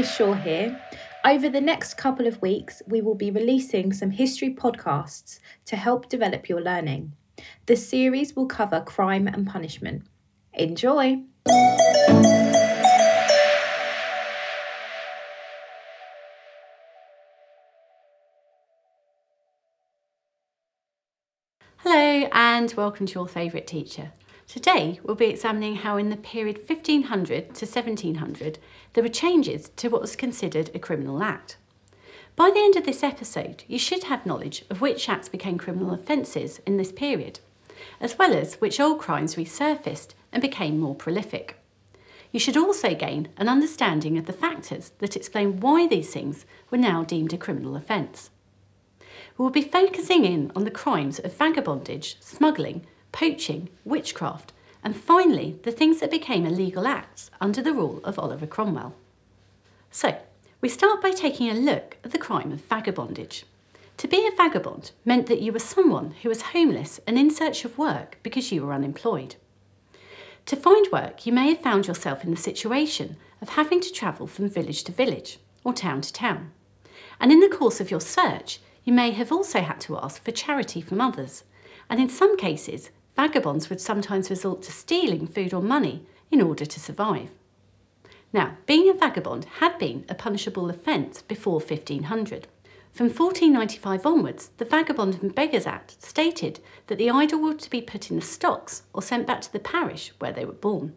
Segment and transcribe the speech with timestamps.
[0.00, 0.80] Miss Shaw here.
[1.26, 6.08] Over the next couple of weeks, we will be releasing some history podcasts to help
[6.08, 7.12] develop your learning.
[7.66, 10.06] The series will cover crime and punishment.
[10.54, 11.18] Enjoy!
[21.76, 24.12] Hello, and welcome to your favourite teacher.
[24.52, 28.58] Today, we'll be examining how in the period 1500 to 1700
[28.94, 31.56] there were changes to what was considered a criminal act.
[32.34, 35.94] By the end of this episode, you should have knowledge of which acts became criminal
[35.94, 37.38] offences in this period,
[38.00, 41.56] as well as which old crimes resurfaced and became more prolific.
[42.32, 46.78] You should also gain an understanding of the factors that explain why these things were
[46.78, 48.30] now deemed a criminal offence.
[49.38, 55.58] We will be focusing in on the crimes of vagabondage, smuggling, poaching, witchcraft, and finally
[55.62, 58.94] the things that became illegal acts under the rule of Oliver Cromwell.
[59.90, 60.18] So,
[60.60, 63.44] we start by taking a look at the crime of vagabondage.
[63.96, 67.64] To be a vagabond meant that you were someone who was homeless and in search
[67.64, 69.36] of work because you were unemployed.
[70.46, 74.26] To find work, you may have found yourself in the situation of having to travel
[74.26, 76.52] from village to village or town to town.
[77.20, 80.30] And in the course of your search, you may have also had to ask for
[80.30, 81.44] charity from others,
[81.88, 82.90] and in some cases,
[83.20, 87.28] vagabonds would sometimes resort to stealing food or money in order to survive.
[88.32, 92.48] Now, being a vagabond had been a punishable offence before 1500.
[92.94, 97.82] From 1495 onwards, the Vagabond and Beggars Act stated that the idle were to be
[97.82, 100.94] put in the stocks or sent back to the parish where they were born.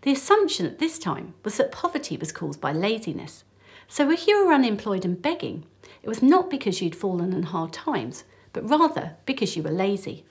[0.00, 3.44] The assumption at this time was that poverty was caused by laziness.
[3.86, 5.66] So if you were unemployed and begging,
[6.02, 10.24] it was not because you'd fallen in hard times, but rather because you were lazy.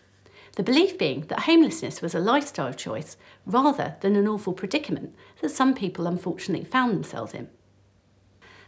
[0.55, 5.49] The belief being that homelessness was a lifestyle choice rather than an awful predicament that
[5.49, 7.49] some people unfortunately found themselves in.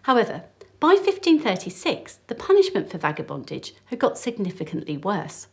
[0.04, 0.46] However,
[0.80, 5.48] by 1536, the punishment for vagabondage had got significantly worse,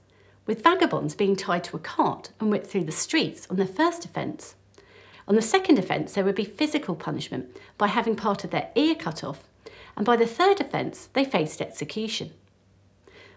[0.46, 4.04] with vagabonds being tied to a cart and whipped through the streets on their first
[4.04, 4.54] offence.
[5.28, 8.94] On the second offence, there would be physical punishment by having part of their ear
[8.94, 9.48] cut off,
[9.96, 12.32] and by the third offence, they faced execution.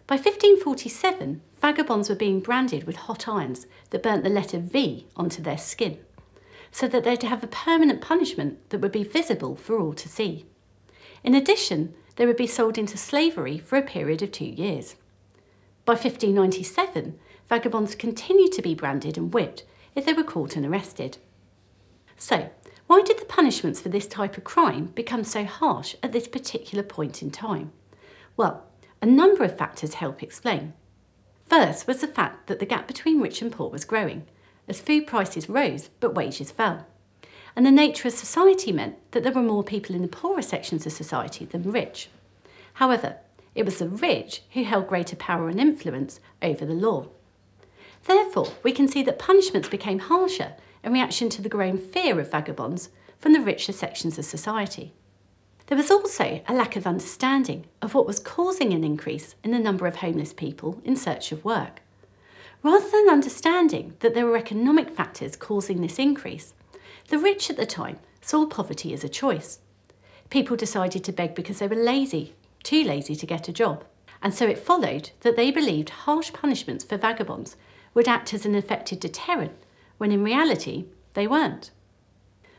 [0.07, 5.41] By 1547, vagabonds were being branded with hot irons that burnt the letter V onto
[5.41, 5.97] their skin,
[6.71, 10.45] so that they'd have a permanent punishment that would be visible for all to see.
[11.23, 14.95] In addition, they would be sold into slavery for a period of two years.
[15.85, 17.17] By 1597,
[17.49, 19.63] vagabonds continued to be branded and whipped
[19.95, 21.17] if they were caught and arrested.
[22.15, 22.49] So,
[22.85, 26.83] why did the punishments for this type of crime become so harsh at this particular
[26.83, 27.71] point in time?
[28.37, 28.65] Well,
[29.05, 30.73] a number of factors help explain.
[31.45, 34.25] First was the fact that the gap between rich and poor was growing,
[34.67, 36.87] as food prices rose but wages fell.
[37.55, 40.87] And the nature of society meant that there were more people in the poorer sections
[40.87, 42.09] of society than rich.
[42.73, 43.17] However,
[43.53, 47.05] it was the rich who held greater power and influence over the law.
[48.05, 52.31] Therefore, we can see that punishments became harsher in reaction to the growing fear of
[52.31, 52.89] vagabonds
[53.19, 54.93] from the richer sections of society.
[55.67, 59.59] There was also a lack of understanding of what was causing an increase in the
[59.59, 61.81] number of homeless people in search of work.
[62.61, 66.53] Rather than understanding that there were economic factors causing this increase,
[67.07, 69.59] the rich at the time saw poverty as a choice.
[70.29, 73.83] People decided to beg because they were lazy, too lazy to get a job,
[74.21, 77.55] and so it followed that they believed harsh punishments for vagabonds
[77.95, 79.53] would act as an effective deterrent,
[79.97, 81.71] when in reality they weren't.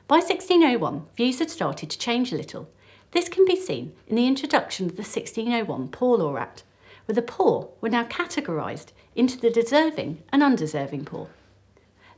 [0.09, 2.69] By 1601, views had started to change a little
[3.13, 6.65] this can be seen in the introduction of the 1601 Poor Law Act,
[7.07, 11.29] where the poor were now categorised into the deserving and undeserving poor.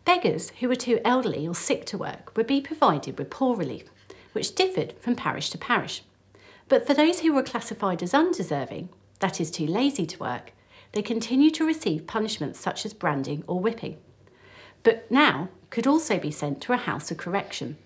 [0.05, 3.85] Beggars who were too elderly or sick to work would be provided with poor relief,
[4.33, 6.03] which differed from parish to parish.
[6.69, 8.89] But for those who were classified as undeserving,
[9.21, 10.53] that is, too lazy to work,
[10.93, 13.99] they continued to receive punishments such as branding or whipping.
[14.83, 17.77] But now could also be sent to a house of correction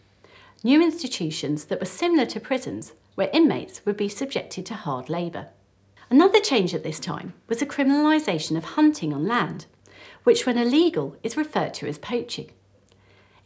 [0.64, 5.48] new institutions that were similar to prisons where inmates would be subjected to hard labour.
[6.10, 9.66] Another change at this time was the criminalisation of hunting on land,
[10.24, 12.50] which, when illegal, is referred to as poaching.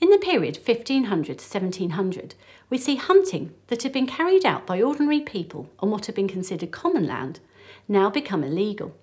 [0.01, 2.35] In the period 1500 to 1700,
[2.69, 6.29] we see hunting that had been carried out by ordinary people on what had been
[6.29, 7.41] considered common land
[7.89, 8.95] now become illegal,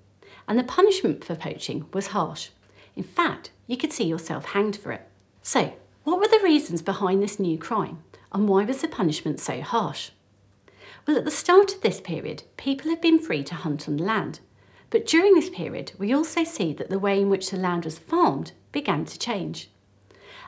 [0.47, 2.49] and the punishment for poaching was harsh.
[2.95, 5.07] In fact, you could see yourself hanged for it.
[5.41, 5.73] So,
[6.03, 10.11] what were the reasons behind this new crime, and why was the punishment so harsh?
[11.07, 14.39] Well, at the start of this period, people had been free to hunt on land,
[14.89, 17.99] but during this period, we also see that the way in which the land was
[17.99, 19.69] farmed began to change.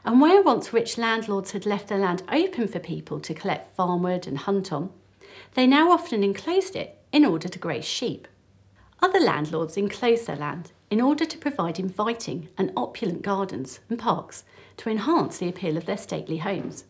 [0.03, 4.27] And where once rich landlords had left their land open for people to collect farmwood
[4.27, 4.91] and hunt on,
[5.55, 8.27] they now often enclosed it in order to graze sheep.
[9.01, 14.43] Other landlords enclosed their land in order to provide inviting and opulent gardens and parks
[14.77, 16.85] to enhance the appeal of their stately homes.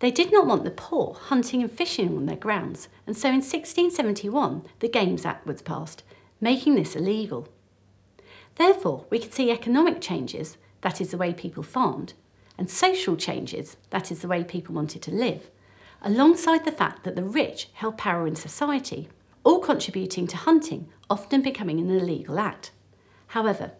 [0.00, 3.36] They did not want the poor hunting and fishing on their grounds, and so in
[3.36, 6.02] 1671 the Games Act was passed,
[6.40, 7.48] making this illegal.
[8.56, 12.14] Therefore, we could see economic changes, that is the way people farmed,
[12.58, 15.50] and social changes, that is the way people wanted to live,
[16.02, 19.08] alongside the fact that the rich held power in society,
[19.44, 22.72] all contributing to hunting often becoming an illegal act.
[23.28, 23.72] However,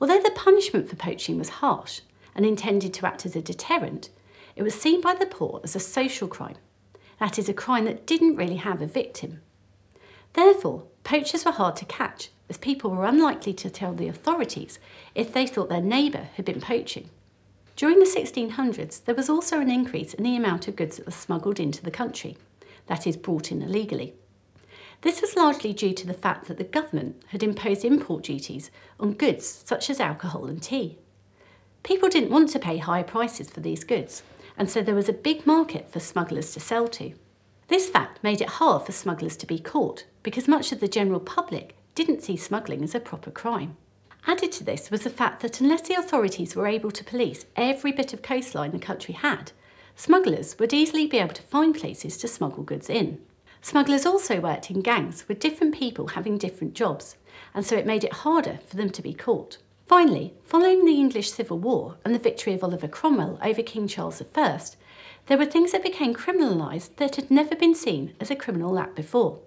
[0.00, 2.00] although the punishment for poaching was harsh
[2.40, 4.08] and intended to act as a deterrent,
[4.56, 6.56] it was seen by the poor as a social crime.
[7.18, 9.42] That is, a crime that didn't really have a victim.
[10.32, 14.78] Therefore, poachers were hard to catch, as people were unlikely to tell the authorities
[15.14, 17.10] if they thought their neighbour had been poaching.
[17.76, 21.12] During the 1600s, there was also an increase in the amount of goods that were
[21.12, 22.38] smuggled into the country,
[22.86, 24.14] that is, brought in illegally.
[25.02, 29.12] This was largely due to the fact that the government had imposed import duties on
[29.12, 30.96] goods such as alcohol and tea.
[31.82, 34.22] People didn't want to pay high prices for these goods,
[34.56, 37.14] and so there was a big market for smugglers to sell to.
[37.68, 41.20] This fact made it hard for smugglers to be caught because much of the general
[41.20, 43.76] public didn't see smuggling as a proper crime.
[44.26, 47.92] Added to this was the fact that unless the authorities were able to police every
[47.92, 49.52] bit of coastline the country had,
[49.96, 53.18] smugglers would easily be able to find places to smuggle goods in.
[53.62, 57.16] Smugglers also worked in gangs with different people having different jobs,
[57.54, 59.58] and so it made it harder for them to be caught.
[59.90, 64.22] Finally, following the English Civil War and the victory of Oliver Cromwell over King Charles
[64.36, 64.60] I,
[65.26, 68.94] there were things that became criminalised that had never been seen as a criminal act
[68.94, 69.40] before.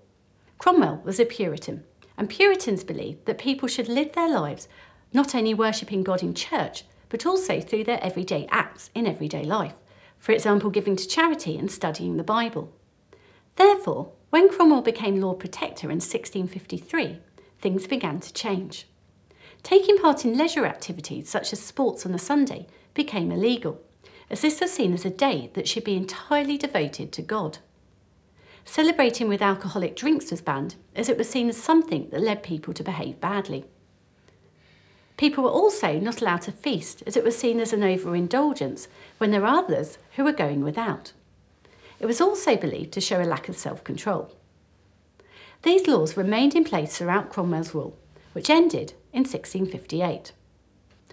[0.58, 1.86] Cromwell was a Puritan,
[2.18, 4.68] and Puritans believed that people should live their lives
[5.14, 9.76] not only worshipping God in church, but also through their everyday acts in everyday life,
[10.20, 12.70] for example, giving to charity and studying the Bible.
[13.56, 17.20] Therefore, when Cromwell became Lord Protector in 1653,
[17.62, 18.88] things began to change.
[19.64, 23.82] Taking part in leisure activities such as sports on a Sunday became illegal,
[24.30, 27.60] as this was seen as a day that should be entirely devoted to God.
[28.66, 32.74] Celebrating with alcoholic drinks was banned, as it was seen as something that led people
[32.74, 33.66] to behave badly.
[35.16, 38.88] People were also not allowed to feast, as it was seen as an overindulgence
[39.18, 41.14] when there are others who were going without.
[42.00, 44.36] It was also believed to show a lack of self control.
[45.62, 47.98] These laws remained in place throughout Cromwell's rule,
[48.34, 50.34] which ended in 1658.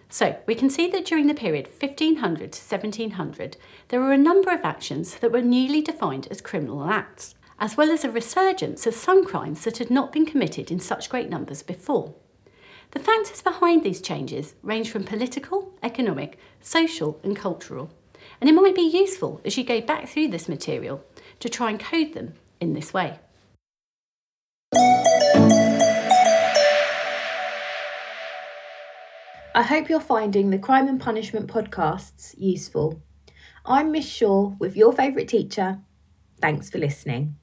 [0.08, 3.56] So we can see that during the period 1500 to 1700,
[3.88, 7.90] there were a number of actions that were newly defined as criminal acts, as well
[7.90, 11.62] as a resurgence of some crimes that had not been committed in such great numbers
[11.62, 12.14] before.
[12.90, 17.90] The factors behind these changes range from political, economic, social, and cultural
[18.40, 21.04] and it might be useful as you go back through this material
[21.40, 23.18] to try and code them in this way.
[29.60, 33.02] I hope you're finding the Crime and Punishment podcasts useful.
[33.66, 35.80] I'm Miss Shaw with your favourite teacher.
[36.40, 37.36] Thanks for listening.